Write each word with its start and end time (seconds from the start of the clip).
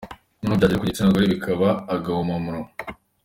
Noneho 0.39 0.57
byagera 0.57 0.79
ku 0.81 0.87
gitsina 0.89 1.13
gore 1.13 1.25
bikaba 1.33 1.67
agahuma 1.93 2.35
munwa. 2.43 2.67